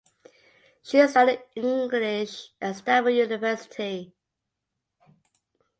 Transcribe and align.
She 0.81 1.07
studied 1.07 1.43
English 1.55 2.53
at 2.59 2.75
Stanford 2.77 3.13
University. 3.13 4.11